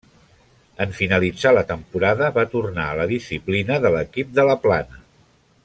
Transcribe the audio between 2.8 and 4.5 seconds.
a la disciplina de l'equip